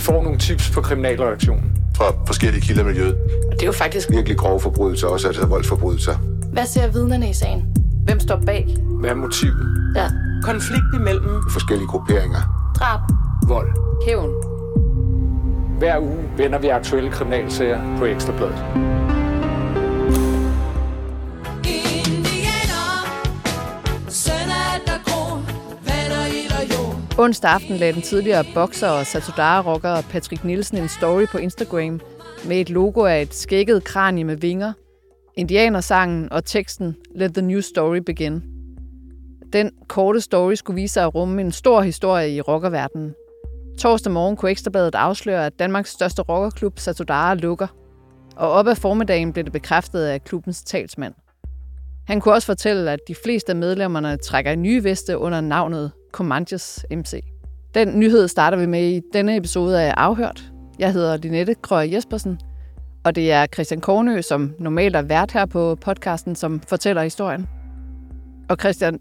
[0.00, 1.72] Vi får nogle tips på kriminalreaktionen.
[1.96, 3.14] Fra forskellige kilder i miljøet.
[3.46, 6.14] Og det er jo faktisk Virkelig grove forbrydelser, også altså voldsforbrydelser.
[6.52, 7.64] Hvad ser vidnerne i sagen?
[8.04, 8.76] Hvem står bag?
[9.00, 9.92] Hvad er motivet?
[9.96, 10.06] Ja.
[10.42, 12.72] Konflikt imellem Forskellige grupperinger.
[12.78, 13.00] Drab.
[13.48, 13.68] Vold.
[14.06, 14.30] Hævn.
[15.78, 18.99] Hver uge vender vi aktuelle kriminalsager på Ekstrabladet.
[27.20, 32.00] Onsdag aften lagde den tidligere bokser og Satudara-rocker Patrick Nielsen en story på Instagram
[32.48, 34.72] med et logo af et skægget kranie med vinger,
[35.36, 38.42] indianersangen og teksten Let the new story begin.
[39.52, 43.14] Den korte story skulle vise sig at rumme en stor historie i rockerverdenen.
[43.78, 47.66] Torsdag morgen kunne Ekstrabladet afsløre, at Danmarks største rockerklub, Satudara, lukker.
[48.36, 51.14] Og op ad formiddagen blev det bekræftet af klubbens talsmand.
[52.06, 56.86] Han kunne også fortælle, at de fleste af medlemmerne trækker nye veste under navnet Comanches
[56.90, 57.22] MC.
[57.74, 60.52] Den nyhed starter vi med i denne episode af Afhørt.
[60.78, 62.40] Jeg hedder Linette Krøger Jespersen,
[63.04, 67.46] og det er Christian Kornø, som normalt er vært her på podcasten, som fortæller historien.
[68.48, 68.98] Og Christian,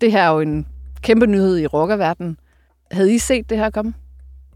[0.00, 0.66] det her er jo en
[1.02, 2.36] kæmpe nyhed i rockerverdenen.
[2.90, 3.94] Havde I set det her komme?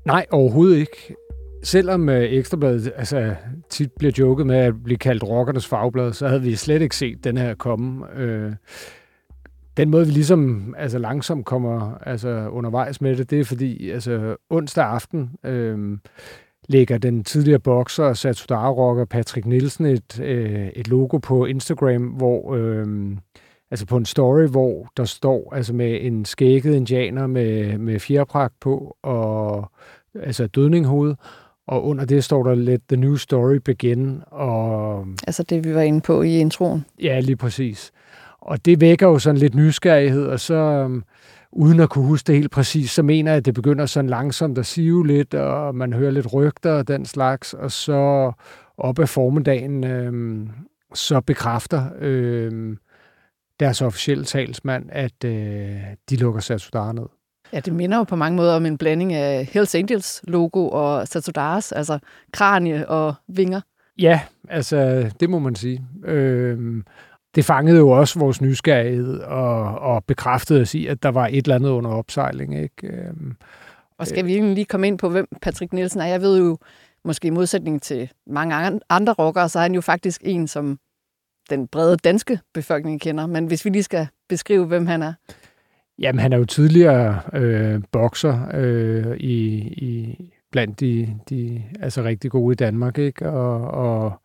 [0.04, 1.14] Nej, overhovedet ikke.
[1.62, 3.34] Selvom øh, Ekstrabladet altså,
[3.70, 7.24] tit bliver joket med at blive kaldt rockernes fagblad, så havde vi slet ikke set
[7.24, 8.06] den her komme.
[8.16, 8.52] Øh,
[9.76, 14.36] den måde, vi ligesom altså, langsomt kommer altså, undervejs med det, det er fordi altså,
[14.50, 15.98] onsdag aften øh,
[16.68, 22.54] lægger den tidligere bokser og Satudara-rocker Patrick Nielsen et, øh, et logo på Instagram, hvor
[22.54, 22.86] øh,
[23.70, 28.54] altså på en story, hvor der står altså med en skægget indianer med, med fjerpragt
[28.60, 29.70] på og
[30.14, 31.14] altså dødninghoved,
[31.66, 34.22] og under det står der Let the new story begin.
[34.26, 36.84] Og, Altså det, vi var inde på i introen.
[37.02, 37.92] ja, lige præcis.
[38.46, 41.02] Og det vækker jo sådan lidt nysgerrighed, og så øhm,
[41.52, 44.58] uden at kunne huske det helt præcis, så mener jeg, at det begynder sådan langsomt
[44.58, 48.32] at sive lidt, og man hører lidt rygter og den slags, og så
[48.78, 50.48] op ad formiddagen, øhm,
[50.94, 52.78] så bekræfter øhm,
[53.60, 55.80] deres officielle talsmand, at øh,
[56.10, 57.06] de lukker Satudara ned.
[57.52, 61.08] Ja, det minder jo på mange måder om en blanding af Hells Angels logo og
[61.08, 61.98] Satudaras, altså
[62.32, 63.60] kranie og vinger.
[63.98, 65.86] Ja, altså, det må man sige.
[66.04, 66.84] Øhm,
[67.36, 71.36] det fangede jo også vores nysgerrighed og, og bekræftede os i, at der var et
[71.36, 72.58] eller andet under opsejling.
[72.58, 72.86] Ikke?
[72.86, 73.36] Øhm,
[73.98, 76.06] Og skal vi egentlig lige komme ind på, hvem Patrick Nielsen er?
[76.06, 76.58] Jeg ved jo,
[77.04, 80.78] måske i modsætning til mange an- andre rockere, så er han jo faktisk en, som
[81.50, 83.26] den brede danske befolkning kender.
[83.26, 85.12] Men hvis vi lige skal beskrive, hvem han er.
[85.98, 90.16] jamen, han er jo tidligere øh, bokser øh, i, i,
[90.52, 93.28] blandt de, de altså rigtig gode i Danmark, ikke?
[93.30, 94.20] Og, og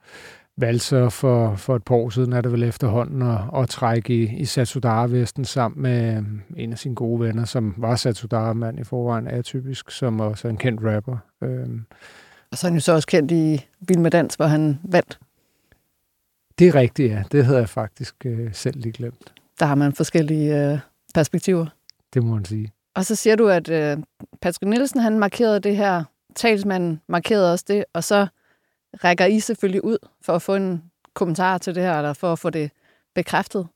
[0.57, 4.13] valgte så for, for et par år siden, er det vel efterhånden, at, at trække
[4.13, 6.23] i, i Satsudara-vesten sammen med
[6.57, 10.57] en af sine gode venner, som var Satsudara-mand i forvejen, atypisk, som også er en
[10.57, 11.17] kendt rapper.
[11.43, 11.85] Øhm,
[12.51, 15.19] Og så er han jo så også kendt i Vild med Dans, hvor han vandt.
[16.59, 17.23] det er rigtigt, ja.
[17.31, 19.33] Det havde jeg faktisk øh, selv lige glemt.
[19.59, 20.79] Der har man forskellige øh,
[21.13, 21.65] perspektiver.
[22.13, 22.71] Det må man sige.
[22.95, 23.97] Og så siger du, at øh,
[24.41, 26.03] Patrick Nielsen, han markerede det her,
[26.35, 28.27] talsmanden markerede også det, og så
[28.93, 32.39] rækker I selvfølgelig ud for at få en kommentar til det her, eller for at
[32.39, 32.71] få det
[33.15, 33.67] bekræftet.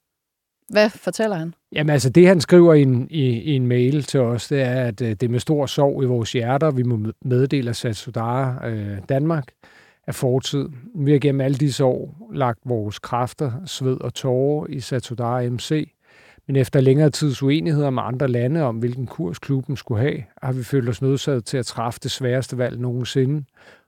[0.70, 1.54] Hvad fortæller han?
[1.72, 4.84] Jamen altså, det han skriver i en, i, i en mail til os, det er,
[4.84, 8.68] at øh, det er med stor sorg i vores hjerter, vi må meddele at Satsudara
[8.68, 9.48] øh, Danmark
[10.08, 10.70] er fortid.
[10.96, 15.92] Vi har gennem alle disse år lagt vores kræfter, sved og tårer i Satsudara MC,
[16.48, 20.54] men efter længere tids uenigheder med andre lande om, hvilken kurs klubben skulle have, har
[20.54, 23.44] vi følt os nødsaget til at træffe det sværeste valg nogensinde,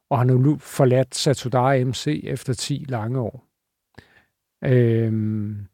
[0.10, 3.44] og har nu forladt Satsudara MC efter 10 lange år.
[4.64, 5.68] Øhm,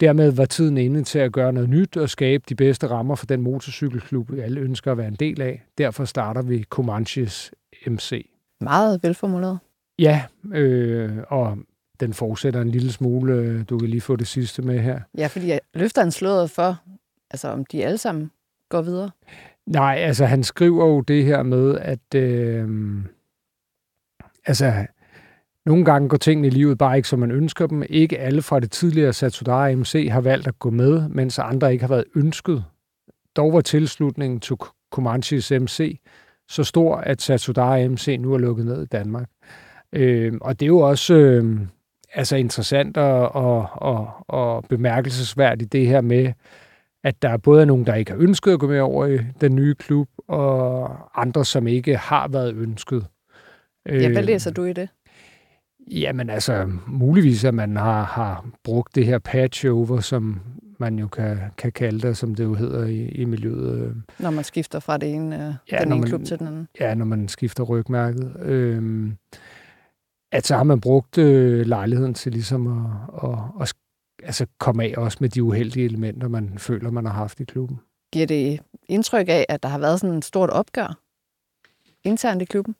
[0.00, 3.26] dermed var tiden inde til at gøre noget nyt og skabe de bedste rammer for
[3.26, 5.62] den motorcykelklub, vi alle ønsker at være en del af.
[5.78, 7.52] Derfor starter vi Comanches
[7.86, 8.30] MC.
[8.60, 9.58] Meget velformuleret.
[9.98, 10.22] Ja,
[10.52, 11.58] øh, og
[12.00, 13.62] den fortsætter en lille smule.
[13.64, 15.00] Du kan lige få det sidste med her.
[15.18, 16.80] Ja, fordi jeg løfter en sløret for,
[17.30, 18.30] altså om de alle sammen
[18.68, 19.10] går videre.
[19.66, 22.68] Nej, altså han skriver jo det her med, at øh,
[24.46, 24.86] altså,
[25.66, 27.82] nogle gange går tingene i livet bare ikke, som man ønsker dem.
[27.88, 31.82] Ikke alle fra det tidligere Satsudara MC har valgt at gå med, mens andre ikke
[31.82, 32.64] har været ønsket.
[33.36, 34.56] Dog var tilslutningen til
[34.92, 36.00] Comanches MC
[36.48, 39.28] så stor, at Satsudara MC nu er lukket ned i Danmark.
[39.92, 41.60] Øh, og det er jo også øh,
[42.14, 46.32] altså interessant og, og, og, og bemærkelsesværdigt det her med,
[47.04, 49.54] at der både er nogen, der ikke har ønsket at gå med over i den
[49.54, 53.06] nye klub, og andre, som ikke har været ønsket.
[53.88, 54.88] Ja, hvad Øh, læser du i det?
[55.90, 60.40] Jamen altså, muligvis at man har, har brugt det her patch over, som
[60.78, 63.78] man jo kan, kan kalde det, som det jo hedder i, i miljøet.
[63.88, 66.46] Øh, Når man skifter fra det ene, øh, Ja, den ene man- klub til den
[66.46, 66.68] anden.
[66.80, 68.36] ja, når man skifter rygmærket.
[68.42, 69.10] Øh,
[70.32, 73.72] at så har man brugt øh, lejligheden til ligesom at, at, at,
[74.22, 77.80] altså komme af også med de uheldige elementer, man føler, man har haft i klubben.
[78.12, 80.98] Giver det indtryk af, at der har været sådan et stort opgør
[82.04, 82.74] internt i klubben?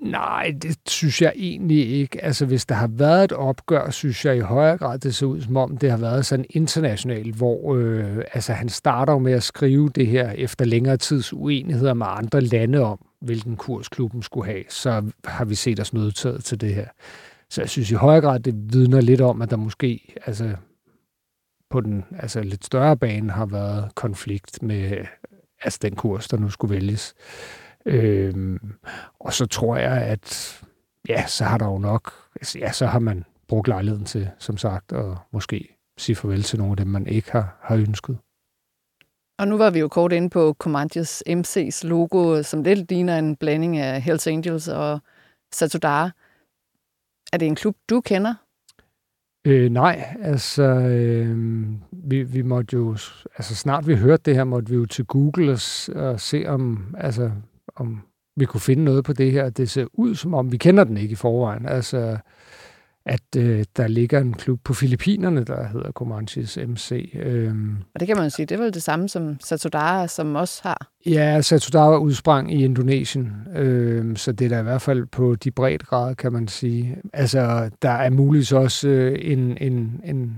[0.00, 2.24] Nej, det synes jeg egentlig ikke.
[2.24, 5.40] Altså, hvis der har været et opgør, synes jeg i højere grad, det ser ud
[5.40, 9.88] som om, det har været sådan internationalt, hvor øh, altså, han starter med at skrive
[9.88, 14.64] det her efter længere tids uenigheder med andre lande om, hvilken kurs klubben skulle have.
[14.68, 16.86] Så har vi set os nødtaget til det her.
[17.50, 20.56] Så jeg synes i højere grad, det vidner lidt om, at der måske altså,
[21.70, 25.06] på den altså, lidt større bane har været konflikt med øh,
[25.62, 27.14] altså, den kurs, der nu skulle vælges.
[27.86, 28.74] Øhm,
[29.18, 30.60] og så tror jeg, at
[31.08, 34.56] ja, så har der jo nok, altså, ja, så har man brugt lejligheden til, som
[34.56, 38.18] sagt, at måske sige farvel til nogle af dem, man ikke har, har ønsket.
[39.38, 43.36] Og nu var vi jo kort inde på Comanches MC's logo, som lidt ligner en
[43.36, 45.00] blanding af Hells Angels og
[45.52, 46.10] Satudara.
[47.32, 48.34] Er det en klub, du kender?
[49.44, 51.36] Øh, nej, altså, øh,
[51.92, 52.90] vi, vi måtte jo,
[53.36, 55.60] altså snart vi hørte det her, måtte vi jo til Google og,
[56.02, 57.30] og se om, altså,
[57.76, 58.00] om
[58.36, 59.50] vi kunne finde noget på det her.
[59.50, 61.66] Det ser ud som om, vi kender den ikke i forvejen.
[61.66, 62.16] Altså,
[63.06, 67.10] at øh, der ligger en klub på Filippinerne, der hedder Comanches MC.
[67.14, 67.54] Øh,
[67.94, 70.90] Og det kan man sige, det er vel det samme som Satudara, som også har.
[71.06, 75.50] Ja, Satudara udsprang i Indonesien, øh, så det er da i hvert fald på de
[75.50, 76.96] bredt grad, kan man sige.
[77.12, 80.36] Altså, der er muligvis også øh, en, en, en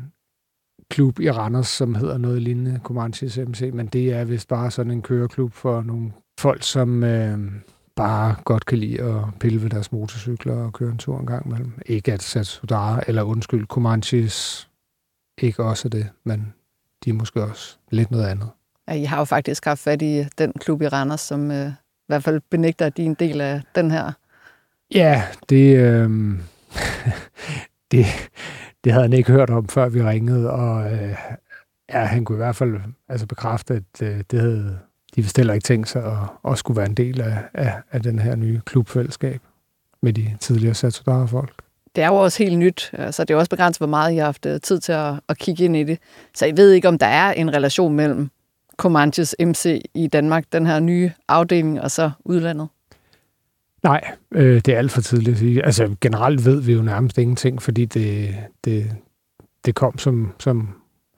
[0.91, 4.93] klub i Randers, som hedder noget lignende Comanches MC, men det er vist bare sådan
[4.93, 7.39] en køreklub for nogle folk, som øh,
[7.97, 11.47] bare godt kan lide at pille ved deres motorcykler og køre en tur en gang
[11.47, 11.73] imellem.
[11.87, 14.69] Ikke at Satudara, eller undskyld, Comanches
[15.39, 16.55] ikke også er det, men
[17.05, 18.49] de er måske også lidt noget andet.
[18.89, 22.07] Ja, I har jo faktisk haft fat i den klub i Randers, som øh, i
[22.07, 24.13] hvert fald benægter, at de er en del af den her.
[24.95, 26.11] Ja, det, øh,
[27.93, 28.07] det,
[28.85, 31.17] det havde han ikke hørt om, før vi ringede, og øh,
[31.93, 34.79] ja, han kunne i hvert fald altså bekræfte, at øh, det havde
[35.17, 38.03] de vist heller ikke tænkt sig at, at skulle være en del af, af, af
[38.03, 39.41] den her nye klubfællesskab
[40.03, 41.55] med de tidligere Satudara-folk.
[41.97, 44.25] Det er jo også helt nyt, så det er også begrænset, hvor meget I har
[44.25, 45.99] haft øh, tid til at, at kigge ind i det.
[46.35, 48.31] Så I ved ikke, om der er en relation mellem
[48.77, 52.69] Comanches MC i Danmark, den her nye afdeling, og så udlandet.
[53.83, 55.65] Nej, øh, det er alt for tidligt at sige.
[55.65, 58.91] Altså generelt ved vi jo nærmest ingenting, fordi det, det,
[59.65, 60.69] det kom som, som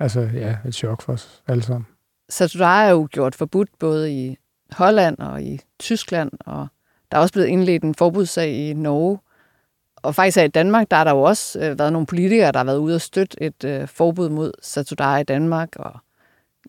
[0.01, 1.87] altså, ja, et chok for os alle sammen.
[2.29, 4.37] Satudara er jo gjort forbudt både i
[4.73, 6.69] Holland og i Tyskland, og
[7.13, 9.19] der er også blevet indledt en forbudssag i Norge.
[9.97, 12.59] Og faktisk her i Danmark, der har der jo også øh, været nogle politikere, der
[12.59, 15.93] har været ude og støtte et øh, forbud mod Satudara i Danmark, og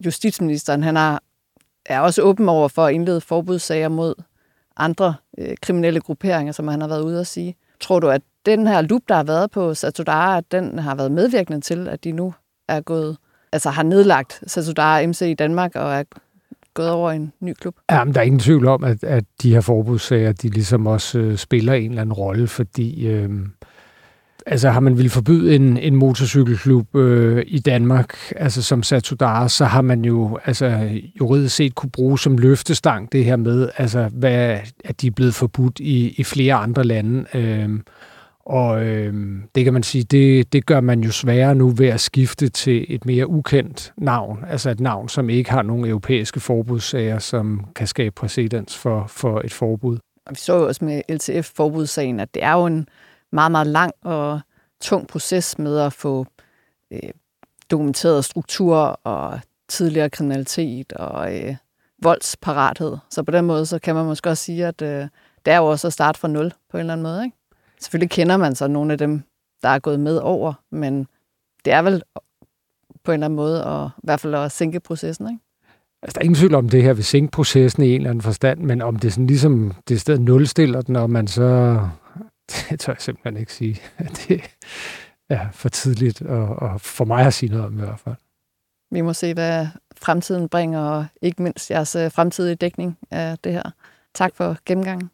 [0.06, 1.24] justitsministeren, han har,
[1.86, 4.16] er også åben over for at indlede forbudssager mod
[4.78, 7.56] andre øh, kriminelle grupperinger, som han har været ude at sige.
[7.80, 11.12] Tror du, at den her loop, der har været på Satudara, at den har været
[11.12, 12.34] medvirkende til, at de nu
[12.68, 13.18] er gået,
[13.56, 16.04] altså har nedlagt Satudara MC i Danmark og er
[16.74, 17.76] gået over i en ny klub?
[17.92, 21.38] Jamen, der er ingen tvivl om, at, at de her forbudssager, de ligesom også øh,
[21.38, 23.30] spiller en eller anden rolle, fordi øh,
[24.46, 29.66] altså har man ville forbyde en, en motorcykelklub øh, i Danmark, altså som Satudara, så
[29.66, 34.60] har man jo altså juridisk set kunne bruge som løftestang det her med, altså hvad,
[34.86, 37.26] at de er blevet forbudt i, i flere andre lande.
[37.34, 37.70] Øh,
[38.46, 39.14] og øh,
[39.56, 42.86] det kan man sige, det, det gør man jo sværere nu ved at skifte til
[42.90, 44.46] et mere ukendt navn.
[44.48, 49.42] Altså et navn, som ikke har nogen europæiske forbudssager, som kan skabe præcedens for, for
[49.42, 49.98] et forbud.
[50.26, 52.88] Og vi så jo også med LTF-forbudssagen, at det er jo en
[53.32, 54.40] meget, meget lang og
[54.82, 56.26] tung proces med at få
[56.92, 57.10] øh,
[57.72, 61.56] dokumenteret struktur og tidligere kriminalitet og øh,
[62.04, 62.98] voldsparathed.
[63.10, 65.08] Så på den måde, så kan man måske også sige, at øh,
[65.46, 67.24] det er jo også at starte fra nul på en eller anden måde.
[67.26, 67.38] Ikke?
[67.80, 69.22] Selvfølgelig kender man så nogle af dem,
[69.62, 71.08] der er gået med over, men
[71.66, 72.04] det er vel
[73.04, 75.28] på en eller anden måde at, i hvert fald at sænke processen.
[75.30, 75.40] Ikke?
[76.02, 78.22] Altså, der er ingen tvivl om det her vil sænke processen i en eller anden
[78.22, 81.80] forstand, men om det sådan ligesom det sted nulstiller den, og man så...
[82.70, 83.82] Det tør jeg simpelthen ikke sige.
[84.28, 84.42] Det
[85.30, 88.16] er for tidligt, og, og for mig at sige noget om i hvert fald.
[88.92, 93.54] Vi må se, hvad fremtiden bringer, og ikke mindst jeres øh, fremtidige dækning af det
[93.54, 93.72] her.
[94.14, 95.10] Tak for gennemgangen.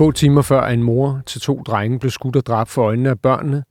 [0.00, 3.20] Få timer før en mor til to drenge blev skudt og dræbt for øjnene af
[3.20, 3.64] børnene,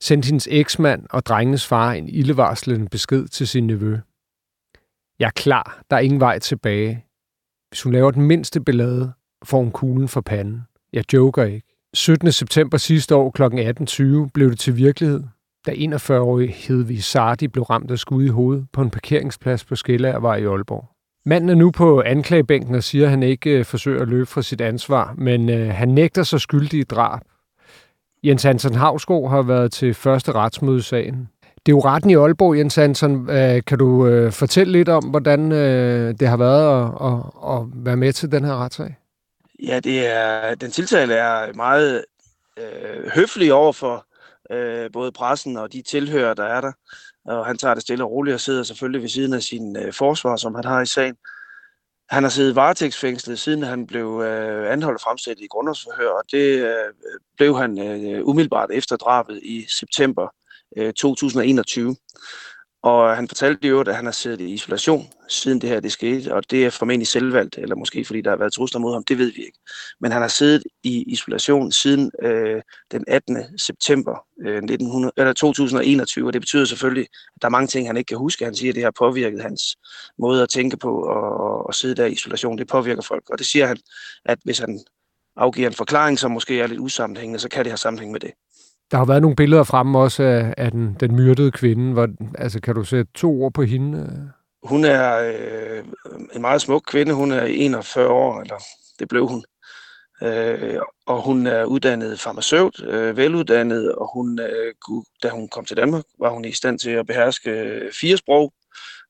[0.00, 3.98] sendte hendes eksmand og drengenes far en ildevarslende besked til sin nevø.
[5.18, 7.04] Jeg er klar, der er ingen vej tilbage.
[7.70, 9.12] Hvis hun laver den mindste ballade,
[9.44, 10.62] får hun kuglen for panden.
[10.92, 11.66] Jeg joker ikke.
[11.94, 12.32] 17.
[12.32, 13.42] september sidste år kl.
[13.42, 15.22] 18.20 blev det til virkelighed,
[15.66, 20.36] da 41-årige Hedvig Sardi blev ramt af skud i hovedet på en parkeringsplads på Skellærvej
[20.36, 21.01] i Aalborg.
[21.24, 24.42] Manden er nu på anklagebænken og siger, at han ikke øh, forsøger at løbe fra
[24.42, 27.20] sit ansvar, men øh, han nægter sig skyldig i drab.
[28.24, 31.28] Jens Hansen Havsgaard har været til første retsmøde i sagen.
[31.66, 33.30] Det er jo retten i Aalborg, Jens Hansen.
[33.30, 37.84] Øh, kan du øh, fortælle lidt om, hvordan øh, det har været at, at, at
[37.86, 38.96] være med til den her retssag?
[39.62, 42.04] Ja, det er, den tiltale er meget
[42.58, 44.06] øh, høflig over for
[44.50, 46.72] øh, både pressen og de tilhører, der er der.
[47.24, 49.92] Og han tager det stille og roligt og sidder selvfølgelig ved siden af sin øh,
[49.92, 51.16] forsvar, som han har i sagen.
[52.10, 56.58] Han har siddet varetægtsfængslet, siden han blev øh, anholdt og fremsat i grundlovsforhør, og det
[56.58, 56.94] øh,
[57.36, 60.28] blev han øh, umiddelbart efter drabet i september
[60.76, 61.96] øh, 2021.
[62.82, 66.34] Og han fortalte jo, at han har siddet i isolation, siden det her det skete,
[66.34, 69.18] og det er formentlig selvvalgt, eller måske fordi der har været trusler mod ham, det
[69.18, 69.58] ved vi ikke.
[70.00, 72.62] Men han har siddet i isolation siden øh,
[72.92, 73.58] den 18.
[73.58, 77.96] september øh, 1900, eller 2021, og det betyder selvfølgelig, at der er mange ting, han
[77.96, 78.44] ikke kan huske.
[78.44, 79.76] Han siger, at det har påvirket hans
[80.18, 82.58] måde at tænke på og, og sidde der i isolation.
[82.58, 83.76] Det påvirker folk, og det siger han,
[84.24, 84.80] at hvis han
[85.36, 88.32] afgiver en forklaring, som måske er lidt usammenhængende, så kan det have sammenhæng med det.
[88.92, 91.92] Der har været nogle billeder fremme også af, af den, den myrdede kvinde.
[91.92, 92.08] Hvor,
[92.38, 94.30] altså, kan du sætte to ord på hende?
[94.62, 95.84] Hun er øh,
[96.34, 97.12] en meget smuk kvinde.
[97.12, 98.56] Hun er 41 år, eller
[98.98, 99.44] det blev hun.
[100.22, 104.74] Øh, og hun er uddannet farmaceut, øh, veluddannet, og hun, øh,
[105.22, 108.52] da hun kom til Danmark, var hun i stand til at beherske øh, fire sprog,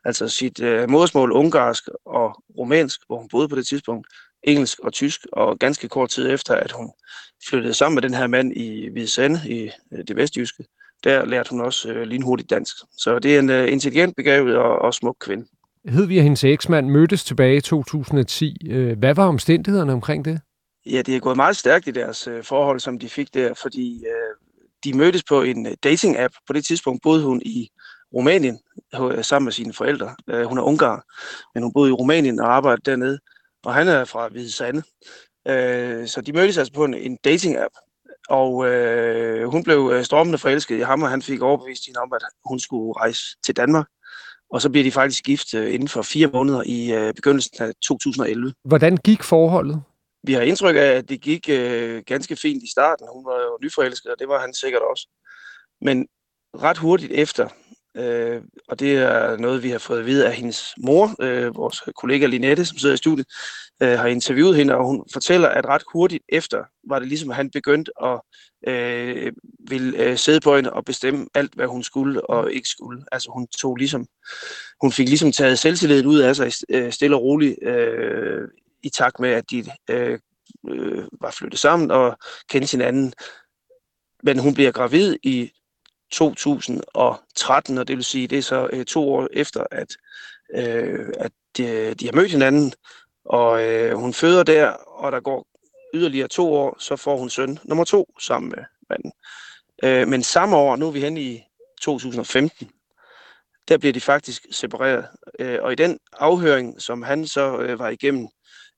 [0.04, 4.06] altså sit øh, modersmål ungarsk og romansk, hvor hun boede på det tidspunkt,
[4.42, 6.92] engelsk og tysk, og ganske kort tid efter, at hun
[7.48, 10.64] flyttede sammen med den her mand i Hvidsande i øh, det vestjyske,
[11.04, 12.76] der lærte hun også øh, lynhurtigt dansk.
[12.98, 15.46] Så det er en øh, intelligent, begavet og, og smuk kvinde.
[15.88, 18.56] Hedvig og hendes eksmand mødtes tilbage i 2010.
[18.70, 20.40] Øh, hvad var omstændighederne omkring det?
[20.86, 24.04] Ja, det er gået meget stærkt i deres øh, forhold, som de fik der, fordi
[24.04, 24.36] øh,
[24.84, 26.34] de mødtes på en øh, dating-app.
[26.46, 27.68] På det tidspunkt boede hun i
[28.14, 28.58] Rumænien
[29.22, 30.14] sammen med sine forældre.
[30.28, 31.04] Øh, hun er ungar,
[31.54, 33.18] men hun boede i Rumænien og arbejdede dernede
[33.64, 34.82] og han er fra Hvide Sande.
[35.48, 37.74] Øh, så de mødtes altså på en, en dating-app,
[38.28, 42.12] og øh, hun blev øh, stormende forelsket i ham, og han fik overbevist hende om,
[42.12, 43.86] at hun skulle rejse til Danmark.
[44.50, 47.72] Og så bliver de faktisk gift øh, inden for fire måneder i øh, begyndelsen af
[47.82, 48.52] 2011.
[48.64, 49.82] Hvordan gik forholdet?
[50.24, 53.06] Vi har indtryk af, at det gik øh, ganske fint i starten.
[53.12, 55.08] Hun var jo nyforelsket, og det var han sikkert også.
[55.80, 56.06] Men
[56.62, 57.48] ret hurtigt efter,
[57.96, 61.82] Øh, og det er noget, vi har fået at vide af hendes mor, øh, vores
[61.96, 63.26] kollega Linette, som sidder i studiet,
[63.82, 67.36] øh, har interviewet hende, og hun fortæller, at ret hurtigt efter var det ligesom, at
[67.36, 68.20] han begyndte at
[68.68, 69.32] øh,
[69.68, 73.04] ville øh, sidde på hende og bestemme alt, hvad hun skulle og ikke skulle.
[73.12, 74.06] Altså hun tog ligesom,
[74.80, 78.48] hun fik ligesom taget selvtilliden ud af sig øh, stille og roligt, øh,
[78.82, 80.18] i takt med, at de øh,
[80.68, 82.18] øh, var flyttet sammen og
[82.48, 83.12] kendte hinanden.
[84.22, 85.52] Men hun bliver gravid i
[86.12, 89.88] 2013, og det vil sige, det er så øh, to år efter, at,
[90.54, 92.72] øh, at de, de har mødt hinanden,
[93.24, 95.46] og øh, hun føder der, og der går
[95.94, 99.12] yderligere to år, så får hun søn nummer to sammen med manden.
[99.84, 101.42] Øh, men samme år, nu er vi hen i
[101.80, 102.70] 2015,
[103.68, 105.06] der bliver de faktisk separeret.
[105.38, 108.28] Øh, og i den afhøring, som han så øh, var igennem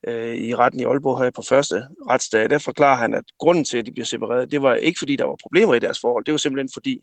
[0.09, 3.79] øh, i retten i Aalborg her på første retsdag, der forklarer han, at grunden til,
[3.79, 6.25] at de bliver separeret, det var ikke fordi, der var problemer i deres forhold.
[6.25, 7.01] Det var simpelthen fordi,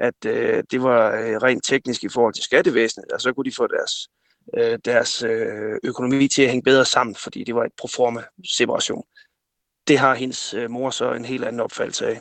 [0.00, 3.56] at øh, det var øh, rent teknisk i forhold til skattevæsenet, og så kunne de
[3.56, 4.08] få deres,
[4.56, 8.22] øh, deres øh, økonomi til at hænge bedre sammen, fordi det var et proforma
[8.58, 9.02] separation.
[9.88, 12.20] Det har hendes øh, mor så en helt anden opfattelse af,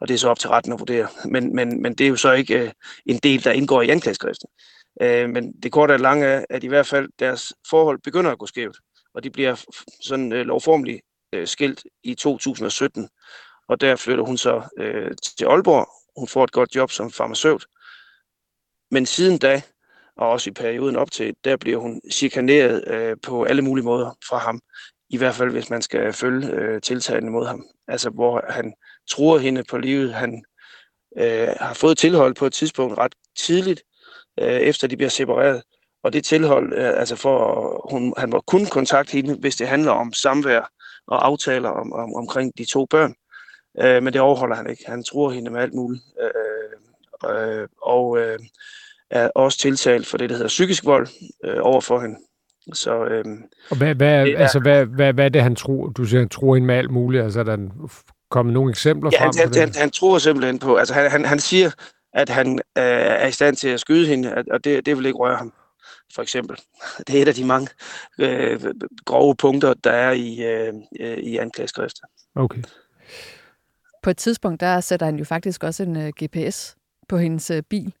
[0.00, 1.08] og det er så op til retten at vurdere.
[1.24, 2.70] Men, men, men det er jo så ikke øh,
[3.06, 4.48] en del, der indgår i anklageskriften.
[5.02, 8.38] Øh, men det korte og lange er, at i hvert fald deres forhold begynder at
[8.38, 8.76] gå skævt,
[9.18, 9.64] og de bliver
[10.00, 11.00] sådan øh, lovformeligt
[11.32, 13.08] øh, skilt i 2017,
[13.68, 17.66] og der flytter hun så øh, til Aalborg, hun får et godt job som farmaceut.
[18.90, 19.62] Men siden da,
[20.16, 24.16] og også i perioden op til, der bliver hun chikaneret øh, på alle mulige måder
[24.28, 24.60] fra ham.
[25.10, 27.66] I hvert fald, hvis man skal følge øh, tiltagene mod ham.
[27.88, 28.74] Altså, hvor han
[29.10, 30.14] tror hende på livet.
[30.14, 30.44] Han
[31.18, 33.82] øh, har fået tilhold på et tidspunkt ret tidligt,
[34.40, 35.62] øh, efter de bliver separeret.
[36.02, 39.92] Og det tilhold, øh, altså for, hun, han må kun kontakte hende, hvis det handler
[39.92, 40.70] om samvær
[41.06, 43.14] og aftaler om, om, omkring de to børn.
[43.80, 44.84] Øh, men det overholder han ikke.
[44.86, 46.02] Han tror hende med alt muligt.
[46.22, 48.38] Øh, øh, og øh,
[49.10, 51.08] er også tiltalt for det, der hedder psykisk vold
[51.44, 52.16] øh, over for hende.
[52.72, 53.24] Så, øh,
[53.70, 55.86] og hvad, hvad, er, altså, hvad, hvad, hvad er det, han tror?
[55.86, 57.24] Du siger, han tror hende med alt muligt.
[57.24, 57.68] Altså, er der
[58.30, 59.60] kommet nogle eksempler ja, frem han, det?
[59.60, 60.76] Han, han tror simpelthen på...
[60.76, 61.70] Altså, han, han, han siger,
[62.12, 62.84] at han øh,
[63.22, 65.52] er i stand til at skyde hende, og det, det vil ikke røre ham
[66.14, 66.56] for eksempel.
[67.06, 67.68] Det er et af de mange
[68.18, 68.64] øh,
[69.04, 70.74] grove punkter, der er i, øh,
[71.18, 72.02] i anklageskriftet.
[72.34, 72.62] Okay.
[74.02, 76.76] på et tidspunkt, der sætter han jo faktisk også en uh, øh, GPS
[77.08, 77.94] på hendes uh, bil.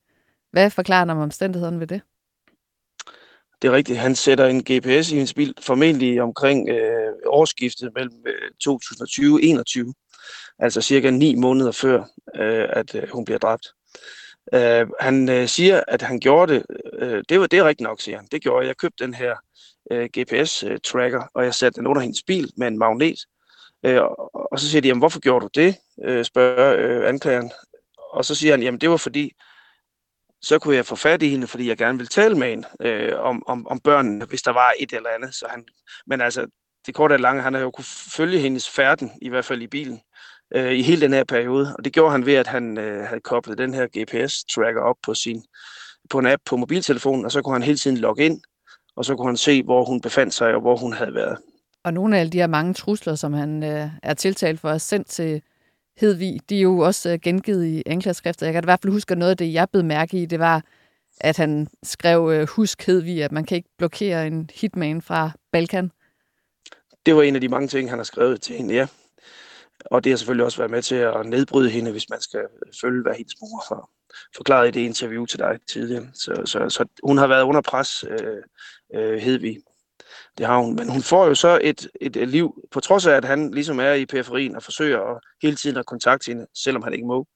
[0.52, 2.00] Hvad forklarer han om omstændighederne ved det?
[3.62, 3.98] Det er rigtigt.
[3.98, 9.38] Han sætter en GPS i hendes bil, formentlig omkring øh, årsskiftet mellem øh, 2020 og
[9.38, 9.94] 2021.
[10.58, 11.98] Altså cirka ni måneder før,
[12.36, 13.66] øh, at øh, hun bliver dræbt.
[14.54, 16.66] Øh, han øh, siger, at han gjorde det.
[16.98, 18.28] Øh, det, var, det er rigtigt nok, siger han.
[18.32, 18.68] Det gjorde jeg.
[18.68, 19.36] Jeg købte den her
[19.90, 23.18] øh, GPS-tracker, øh, og jeg satte den under hendes bil med en magnet.
[23.84, 24.02] Øh,
[24.52, 25.76] og så siger de, jamen, hvorfor gjorde du det?
[26.04, 27.52] Øh, spørger øh, anklageren.
[28.12, 29.32] Og så siger han, jamen det var fordi,
[30.42, 33.20] så kunne jeg få fat i hende, fordi jeg gerne ville tale med hende øh,
[33.20, 35.34] om, om, om børnene, hvis der var et eller andet.
[35.34, 35.64] Så han,
[36.06, 36.46] men altså,
[36.86, 37.84] det korte og lange, han har jo kunne
[38.16, 40.00] følge hendes færden, i hvert fald i bilen,
[40.54, 41.74] øh, i hele den her periode.
[41.78, 45.14] Og det gjorde han ved, at han øh, havde koblet den her GPS-tracker op på
[45.14, 45.42] sin
[46.10, 48.40] på en app på mobiltelefonen, og så kunne han hele tiden logge ind,
[48.96, 51.38] og så kunne han se, hvor hun befandt sig, og hvor hun havde været.
[51.84, 54.80] Og nogle af alle de her mange trusler, som han øh, er tiltalt for, at
[54.80, 55.42] sendt til
[56.00, 58.46] Hedvig, de er jo også øh, gengivet i anklageskrifter.
[58.46, 60.38] Jeg kan i hvert fald huske, at noget af det, jeg blev mærke i, det
[60.38, 60.64] var,
[61.20, 65.90] at han skrev, øh, husk Hedvig, at man kan ikke blokere en hitman fra Balkan.
[67.06, 68.86] Det var en af de mange ting, han har skrevet til hende, ja.
[69.84, 72.40] Og det har selvfølgelig også været med til at nedbryde hende, hvis man skal
[72.80, 73.90] følge, hvad hendes mor har
[74.36, 76.06] forklaret i det interview til dig tidligere.
[76.14, 78.42] Så, så, så hun har været under pres, øh,
[78.94, 79.58] øh, Hedvig.
[80.38, 80.76] Det har hun.
[80.76, 83.92] Men hun får jo så et, et, liv, på trods af, at han ligesom er
[83.92, 87.26] i periferien og forsøger at, hele tiden at kontakte hende, selvom han ikke må.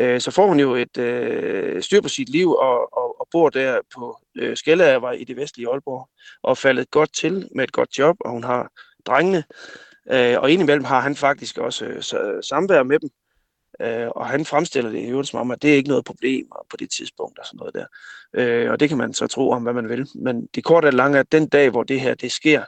[0.00, 3.48] Øh, så får hun jo et øh, styr på sit liv og, og, og bor
[3.48, 6.08] der på øh, Skelleavej i det vestlige Aalborg
[6.42, 8.70] og faldet godt til med et godt job, og hun har
[9.06, 9.44] drengene.
[10.10, 13.10] Øh, og indimellem har han faktisk også øh, øh, samvær med dem.
[13.80, 16.46] Øh, og han fremstiller det i øvrigt som om, at det er ikke noget problem
[16.70, 17.86] på det tidspunkt og sådan noget der.
[18.34, 20.08] Øh, og det kan man så tro om, hvad man vil.
[20.14, 22.64] Men det korte og lange er, at den dag, hvor det her det sker,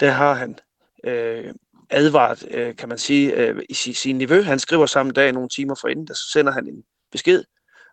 [0.00, 0.58] der har han
[1.04, 1.54] øh,
[1.90, 4.42] advaret, øh, kan man sige, øh, i sin, sin niveau.
[4.42, 7.44] Han skriver samme dag, nogle timer forinden, der sender han en besked.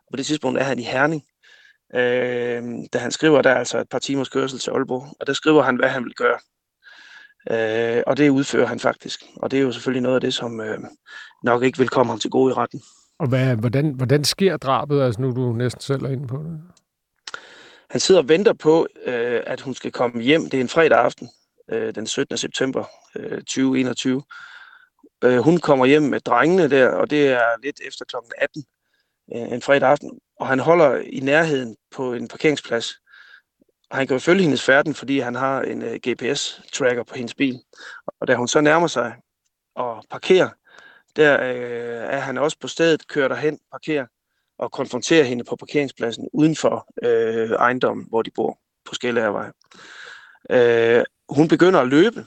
[0.07, 1.23] Og på det tidspunkt er han i Herning.
[1.95, 5.33] Øh, da han skriver, der er altså et par timers kørsel til Aalborg, og der
[5.33, 6.39] skriver han, hvad han vil gøre.
[7.51, 9.23] Øh, og det udfører han faktisk.
[9.35, 10.79] Og det er jo selvfølgelig noget af det, som øh,
[11.43, 12.81] nok ikke vil komme ham til gode i retten.
[13.19, 16.61] Og hvad, hvordan, hvordan sker drabet, altså nu du næsten selv er inde på det?
[17.89, 20.43] Han sidder og venter på, øh, at hun skal komme hjem.
[20.43, 21.29] Det er en fredag aften,
[21.71, 22.37] øh, den 17.
[22.37, 22.85] september
[23.15, 24.23] øh, 2021.
[25.23, 28.15] Øh, hun kommer hjem med drengene der, og det er lidt efter kl.
[28.37, 28.63] 18
[29.35, 30.19] øh, en fredag aften.
[30.39, 32.93] Og han holder i nærheden på en parkeringsplads.
[33.91, 37.33] Han kan jo følge hendes færden, fordi han har en uh, øh, GPS-tracker på hendes
[37.33, 37.59] bil.
[38.21, 39.15] Og da hun så nærmer sig
[39.75, 40.49] og parkerer,
[41.15, 44.05] der uh, er han også på stedet, kører derhen, parkerer
[44.57, 49.51] og konfronterer hende på parkeringspladsen uden for uh, ejendommen, hvor de bor på Skellærvej.
[50.53, 51.03] Uh,
[51.35, 52.25] hun begynder at løbe.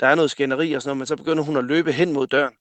[0.00, 2.26] Der er noget skænderi og sådan noget, men så begynder hun at løbe hen mod
[2.26, 2.54] døren.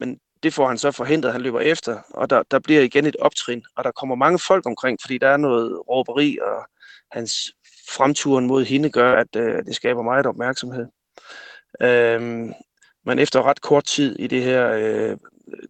[0.00, 3.16] Men det får han så forhindret, han løber efter, og der, der bliver igen et
[3.16, 6.66] optrin, og der kommer mange folk omkring, fordi der er noget råberi, og
[7.12, 7.52] hans
[7.88, 10.86] fremturen mod hende gør, at øh, det skaber meget opmærksomhed.
[11.82, 12.52] Øhm,
[13.06, 15.16] men efter ret kort tid i det her øh,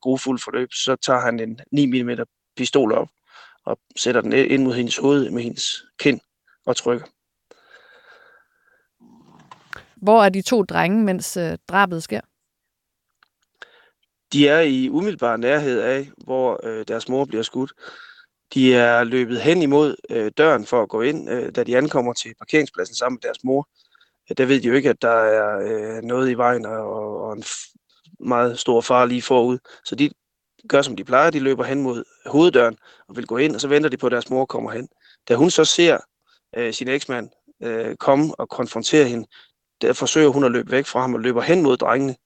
[0.00, 2.10] grofulde forløb, så tager han en 9 mm
[2.56, 3.08] pistol op
[3.64, 6.20] og sætter den ind mod hendes hoved med hendes kind
[6.66, 7.06] og trykker.
[9.96, 12.20] Hvor er de to drenge, mens øh, drabet sker?
[14.32, 17.72] De er i umiddelbar nærhed af, hvor øh, deres mor bliver skudt.
[18.54, 22.12] De er løbet hen imod øh, døren for at gå ind, øh, da de ankommer
[22.12, 23.68] til parkeringspladsen sammen med deres mor.
[24.30, 27.32] Øh, der ved de jo ikke, at der er øh, noget i vejen og, og
[27.36, 27.44] en
[28.20, 29.58] meget stor far lige forud.
[29.84, 30.10] Så de
[30.68, 31.30] gør, som de plejer.
[31.30, 32.76] De løber hen mod hoveddøren
[33.08, 34.88] og vil gå ind, og så venter de på, at deres mor kommer hen.
[35.28, 35.98] Da hun så ser
[36.56, 37.30] øh, sin eksmand
[37.62, 39.26] øh, komme og konfrontere hende,
[39.82, 42.16] der forsøger hun at løbe væk fra ham og løber hen mod drengene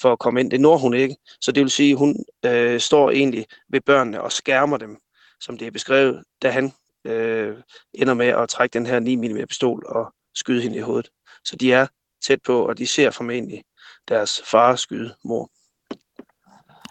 [0.00, 0.50] for at komme ind.
[0.50, 1.16] Det når hun ikke.
[1.40, 4.98] Så det vil sige, at hun øh, står egentlig ved børnene og skærmer dem
[5.40, 6.72] som det er beskrevet, da han
[7.04, 7.56] øh,
[7.94, 11.08] ender med at trække den her 9 mm pistol og skyde hende i hovedet.
[11.44, 11.86] Så de er
[12.26, 13.64] tæt på, og de ser formentlig
[14.08, 15.50] deres far skyde mor.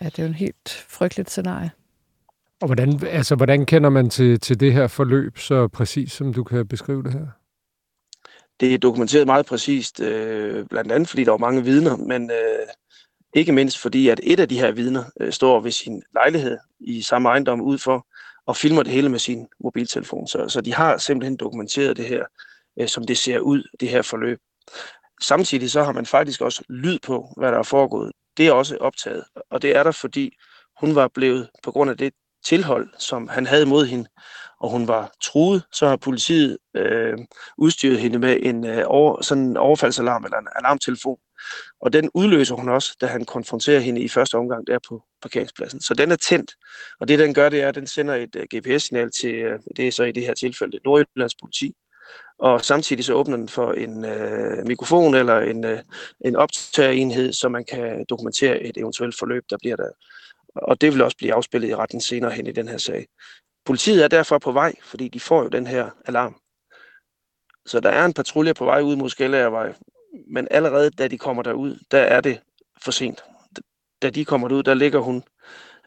[0.02, 1.72] Ja, det er jo en helt frygteligt scenarie.
[2.62, 6.44] Og hvordan, altså, hvordan kender man til, til det her forløb så præcis, som du
[6.44, 7.28] kan beskrive det her?
[8.60, 12.68] Det er dokumenteret meget præcist, øh, blandt andet fordi der var mange vidner, men øh,
[13.34, 17.02] ikke mindst fordi, at et af de her vidner øh, står ved sin lejlighed i
[17.02, 18.08] samme ejendom ud for,
[18.46, 20.28] og filmer det hele med sin mobiltelefon.
[20.28, 22.26] Så, så de har simpelthen dokumenteret det her,
[22.80, 24.40] øh, som det ser ud, det her forløb.
[25.22, 28.12] Samtidig så har man faktisk også lyd på, hvad der er foregået.
[28.38, 30.38] Det er også optaget, og det er der, fordi
[30.82, 32.14] hun var blevet, på grund af det
[32.46, 34.10] tilhold, som han havde mod hende,
[34.60, 37.18] og hun var truet, så har politiet øh,
[37.58, 41.18] udstyret hende med en øh, over, sådan en overfaldsalarm eller en alarmtelefon.
[41.82, 45.82] Og den udløser hun også, da han konfronterer hende i første omgang der på parkeringspladsen.
[45.82, 46.52] Så den er tændt,
[47.00, 49.60] og det den gør, det er, at den sender et uh, øh, GPS-signal til, uh,
[49.78, 51.74] det er så i det her tilfælde, Nordjyllands politi.
[52.40, 55.80] Og samtidig så åbner den for en uh, mikrofon eller en, uh,
[56.26, 59.90] en optagerenhed, så man kan dokumentere et eventuelt forløb, der bliver der.
[60.56, 63.08] Og det vil også blive afspillet i retten senere hen i den her sag.
[63.66, 66.42] Politiet er derfor på vej, fordi de får jo den her alarm.
[67.66, 69.74] Så der er en patrulje på vej ud mod Skellærvej,
[70.28, 72.42] men allerede da de kommer derud, der er det
[72.84, 73.24] for sent.
[74.02, 75.24] Da de kommer derud, der ligger hun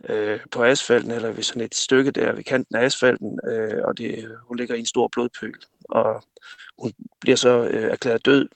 [0.04, 3.98] øh, på asfalten, eller ved sådan et stykke der ved kanten af asfalten, øh, og
[3.98, 5.54] det, hun ligger i en stor blodpøl.
[5.84, 6.22] Og
[6.78, 8.48] hun bliver så øh, erklæret død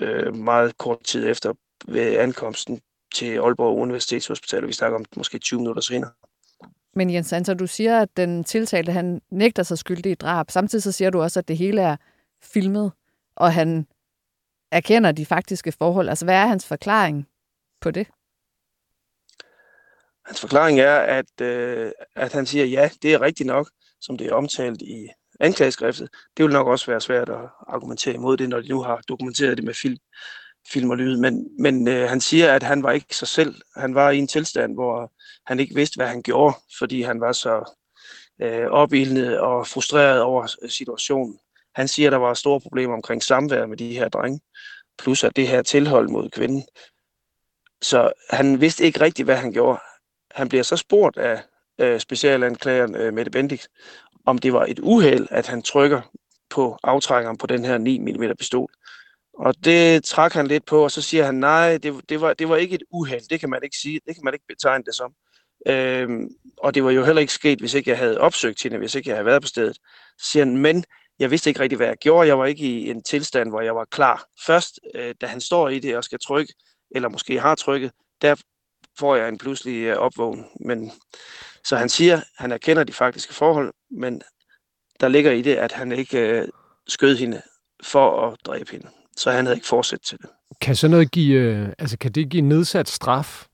[0.00, 1.54] øh, meget kort tid efter
[1.88, 2.80] ved ankomsten
[3.14, 6.10] til Aalborg Universitetshospital, vi snakker om måske 20 minutter senere.
[6.94, 10.50] Men Jens Hanser, du siger, at den tiltalte, han nægter sig skyldig i drab.
[10.50, 11.96] Samtidig så siger du også, at det hele er
[12.42, 12.92] filmet,
[13.36, 13.86] og han
[14.70, 16.08] erkender de faktiske forhold.
[16.08, 17.28] Altså, hvad er hans forklaring
[17.80, 18.06] på det?
[20.26, 23.70] Hans forklaring er, at, øh, at han siger, ja, det er rigtigt nok,
[24.00, 25.08] som det er omtalt i
[25.40, 26.08] anklageskriftet.
[26.36, 29.56] Det vil nok også være svært at argumentere imod det, når de nu har dokumenteret
[29.56, 29.98] det med film,
[30.68, 31.16] film og lyd.
[31.16, 33.54] Men, men øh, han siger, at han var ikke sig selv.
[33.76, 35.12] Han var i en tilstand, hvor
[35.46, 37.74] han ikke vidste, hvad han gjorde, fordi han var så
[38.42, 41.38] øh, opildnet og frustreret over situationen.
[41.74, 44.40] Han siger, at der var store problemer omkring samvær med de her drenge,
[44.98, 46.64] plus at det her tilhold mod kvinden.
[47.82, 49.80] Så han vidste ikke rigtigt, hvad han gjorde.
[50.30, 51.42] Han bliver så spurgt af
[51.78, 53.66] øh, specialanklageren øh, Mette Bendix,
[54.26, 56.00] om det var et uheld, at han trykker
[56.50, 58.70] på aftrækkeren på den her 9 mm pistol.
[59.46, 62.48] Og det trak han lidt på, og så siger han, nej, det, det, var, det
[62.48, 64.94] var ikke et uheld, det kan man ikke sige, det kan man ikke betegne det
[64.94, 65.12] som.
[65.66, 68.94] Øhm, og det var jo heller ikke sket, hvis ikke jeg havde opsøgt hende, hvis
[68.94, 69.76] ikke jeg havde været på stedet.
[70.18, 70.84] Så siger han, men
[71.18, 72.28] jeg vidste ikke rigtig, hvad jeg gjorde.
[72.28, 74.24] Jeg var ikke i en tilstand, hvor jeg var klar.
[74.46, 76.54] Først, øh, da han står i det og skal trykke,
[76.94, 78.36] eller måske har trykket, der
[78.98, 80.46] får jeg en pludselig øh, opvågning.
[80.60, 80.92] Men,
[81.64, 84.22] så han siger, han erkender de faktiske forhold, men
[85.00, 86.48] der ligger i det, at han ikke øh,
[86.88, 87.42] skød hende
[87.82, 88.88] for at dræbe hende.
[89.20, 90.30] Så han havde ikke fortsat til det.
[90.60, 93.46] Kan så noget give, øh, altså kan det give nedsat straf?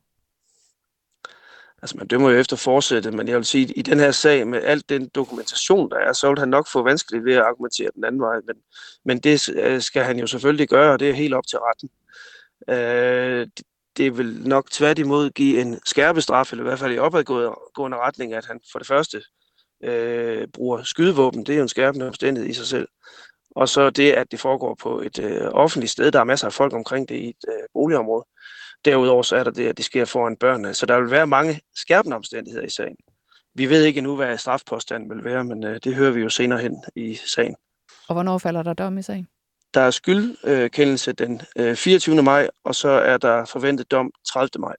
[1.83, 4.47] Altså man dømmer jo efter forsættet, men jeg vil sige, at i den her sag
[4.47, 7.91] med alt den dokumentation, der er, så vil han nok få vanskeligt ved at argumentere
[7.95, 8.37] den anden vej.
[8.47, 8.57] Men,
[9.05, 11.91] men det øh, skal han jo selvfølgelig gøre, og det er helt op til retten.
[12.69, 13.47] Øh,
[13.97, 18.47] det vil nok tværtimod give en skærpestraf, eller i hvert fald i opadgående retning, at
[18.47, 19.23] han for det første
[19.85, 21.47] øh, bruger skydevåben.
[21.47, 22.89] Det er jo en skærpende omstændighed i sig selv.
[23.57, 26.13] Og så det, at det foregår på et øh, offentligt sted.
[26.13, 28.25] Der er masser af folk omkring det i et øh, boligområde.
[28.85, 30.75] Derudover så er der det, at det sker foran børnene.
[30.75, 32.97] Så der vil være mange skærpende omstændigheder i sagen.
[33.55, 36.59] Vi ved ikke endnu, hvad strafpåstanden vil være, men øh, det hører vi jo senere
[36.59, 37.57] hen i sagen.
[38.09, 39.29] Og hvornår falder der dom i sagen?
[39.75, 41.43] Der er skyldkendelse den
[41.75, 42.17] 24.
[42.17, 44.51] Øh, maj, og så er der forventet dom 30.
[44.59, 44.77] maj.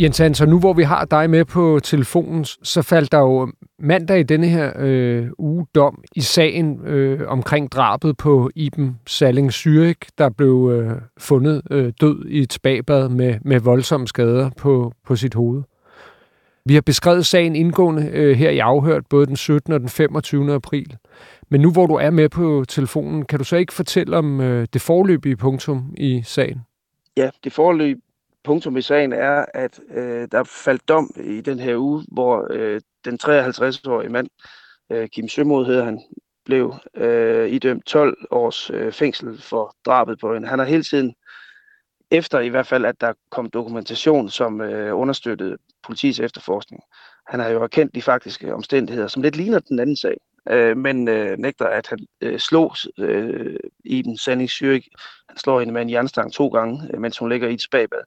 [0.00, 4.20] Jens Hansen, nu hvor vi har dig med på telefonen, så faldt der jo mandag
[4.20, 10.08] i denne her øh, uge dom i sagen øh, omkring drabet på Iben Salling Zürich,
[10.18, 15.16] der blev øh, fundet øh, død i et spabad med, med voldsomme skader på, på
[15.16, 15.62] sit hoved.
[16.64, 19.72] Vi har beskrevet sagen indgående øh, her i afhørt både den 17.
[19.72, 20.52] og den 25.
[20.52, 20.96] april.
[21.48, 24.66] Men nu hvor du er med på telefonen, kan du så ikke fortælle om øh,
[24.72, 26.60] det forløbige punktum i sagen?
[27.16, 27.98] Ja, det forløb
[28.46, 32.80] punktum i sagen er, at øh, der faldt dom i den her uge, hvor øh,
[33.04, 34.28] den 53-årige mand,
[34.92, 36.00] øh, Kim Sømod hedder han,
[36.44, 40.48] blev øh, idømt 12 års øh, fængsel for drabet på hende.
[40.48, 41.14] Han har hele tiden,
[42.10, 45.56] efter i hvert fald, at der kom dokumentation, som øh, understøttede
[45.86, 46.82] politiets efterforskning,
[47.26, 50.16] han har jo erkendt de faktiske omstændigheder, som lidt ligner den anden sag,
[50.50, 54.50] øh, men øh, nægter, at han øh, slog øh, i den sanding
[55.28, 58.02] Han slår hende med en jernstang to gange, øh, mens hun ligger i et spabad.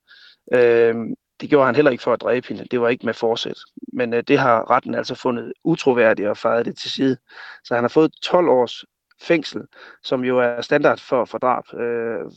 [0.54, 0.96] Øh,
[1.42, 2.66] det gjorde han heller ikke for at dræbe hende.
[2.72, 3.58] Det var ikke med forsæt.
[3.94, 7.18] Men øh, det har retten altså fundet utroværdigt og fejret det til side.
[7.64, 8.86] Så han har fået 12 års
[9.22, 9.62] fængsel,
[10.04, 11.80] som jo er standard for, for drab.
[11.80, 12.32] Øh,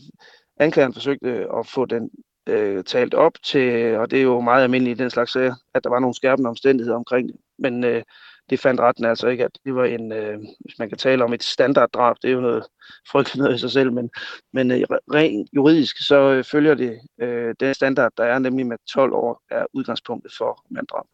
[0.57, 2.11] anklageren forsøgte at få den
[2.49, 5.85] øh, talt op til, og det er jo meget almindeligt i den slags sager, at
[5.85, 7.37] der var nogle skærpende omstændigheder omkring det.
[7.59, 8.03] Men øh,
[8.53, 11.33] det fandt retten altså ikke, at det var en, øh, hvis man kan tale om
[11.33, 12.65] et standarddrab, det er jo noget
[13.11, 14.11] frygteligt noget i sig selv, men,
[14.53, 14.81] men øh,
[15.15, 19.43] rent juridisk, så øh, følger det øh, den standard, der er, nemlig med 12 år,
[19.51, 21.05] er udgangspunktet for manddrab.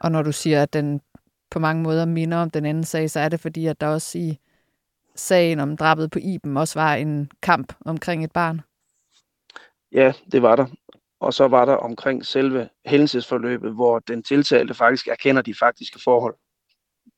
[0.00, 1.00] Og når du siger, at den
[1.50, 4.18] på mange måder minder om den anden sag, så er det fordi, at der også
[4.18, 4.38] i
[5.14, 8.60] sagen om drabet på Iben også var en kamp omkring et barn?
[9.92, 10.66] Ja, det var der.
[11.24, 16.34] Og så var der omkring selve hændelsesforløbet, hvor den tiltalte faktisk erkender de faktiske forhold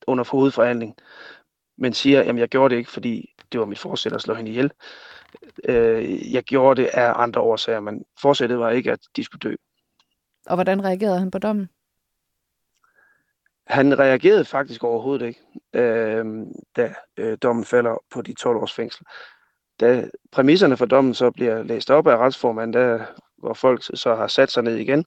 [0.07, 0.95] under hovedforhandling,
[1.79, 4.51] men siger, at jeg gjorde det ikke, fordi det var mit forsæt at slå hende
[4.51, 4.71] ihjel.
[5.69, 9.55] Øh, jeg gjorde det af andre årsager, men forsættet var ikke, at de skulle dø.
[10.47, 11.69] Og hvordan reagerede han på dommen?
[13.67, 15.41] Han reagerede faktisk overhovedet ikke,
[15.73, 16.25] øh,
[16.77, 19.07] da øh, dommen falder på de 12 års fængsel.
[19.81, 23.07] Da præmisserne for dommen så bliver læst op af retsformanden, der,
[23.39, 25.05] hvor folk så har sat sig ned igen,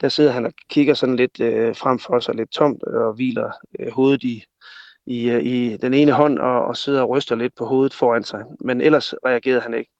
[0.00, 3.12] der sidder han og kigger sådan lidt øh, frem for sig, lidt tomt øh, og
[3.12, 4.44] hviler øh, hovedet i,
[5.06, 8.24] i, øh, i den ene hånd og, og sidder og ryster lidt på hovedet foran
[8.24, 8.44] sig.
[8.60, 9.90] Men ellers reagerede han ikke.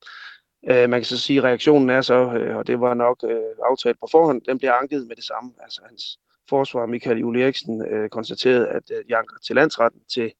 [0.71, 3.71] Øh, man kan så sige, at reaktionen er så, øh, og det var nok øh,
[3.71, 5.53] aftalt på forhånd, den bliver anket med det samme.
[5.63, 10.33] Altså hans forsvar, Michael Julie Eriksen, øh, konstaterede, at øh, de anker til landsretten til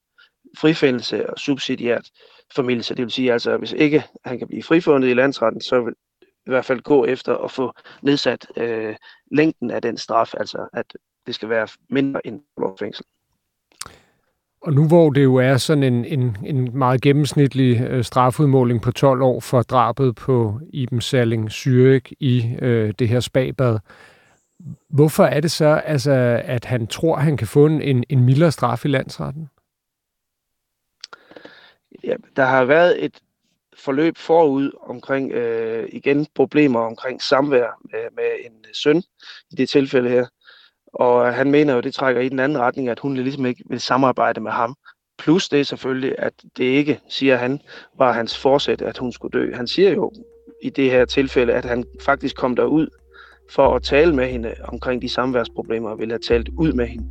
[0.57, 2.09] frifindelse og subsidiært
[2.55, 2.95] formidelse.
[2.95, 5.93] Det vil sige altså, at hvis ikke han kan blive frifundet i landsretten, så vil
[6.45, 8.95] i hvert fald gå efter at få nedsat øh,
[9.31, 10.85] længden af den straf, altså at
[11.27, 12.41] det skal være mindre end
[12.79, 13.05] fængsel.
[14.61, 18.91] Og nu hvor det jo er sådan en, en, en meget gennemsnitlig øh, strafudmåling på
[18.91, 23.79] 12 år for drabet på Iben Salling Syrik i øh, det her spabad,
[24.89, 28.85] hvorfor er det så, altså, at han tror, han kan få en, en mildere straf
[28.85, 29.49] i landsretten?
[32.03, 33.19] Ja, der har været et
[33.81, 39.03] forløb forud omkring øh, igen problemer omkring samvær med, med en søn
[39.51, 40.25] i det tilfælde her.
[40.93, 43.79] Og han mener jo, det trækker i den anden retning, at hun ligesom ikke vil
[43.79, 44.75] samarbejde med ham.
[45.17, 47.59] Plus det er selvfølgelig, at det ikke, siger han,
[47.97, 49.53] var hans forsæt, at hun skulle dø.
[49.55, 50.11] Han siger jo
[50.63, 52.87] i det her tilfælde, at han faktisk kom derud
[53.51, 57.09] for at tale med hende omkring de samværsproblemer, og ville have talt ud med hende,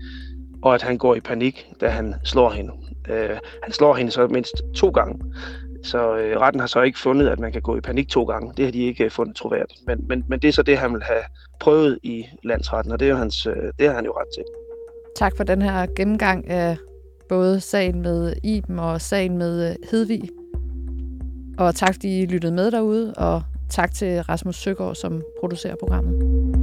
[0.62, 2.72] og at han går i panik, da han slår hende.
[3.08, 5.34] Øh, han slår hende så mindst to gange,
[5.82, 8.52] så øh, retten har så ikke fundet, at man kan gå i panik to gange.
[8.56, 9.80] Det har de ikke øh, fundet troværdigt.
[9.86, 11.22] Men, men, men det er så det, han vil have
[11.60, 14.44] prøvet i landsretten, og det, er jo hans, øh, det har han jo ret til.
[15.16, 16.76] Tak for den her gennemgang af
[17.28, 20.22] både sagen med Iben og sagen med øh, Hedvig.
[21.58, 26.59] Og tak, fordi I lyttede med derude, og tak til Rasmus Søgaard, som producerer programmet.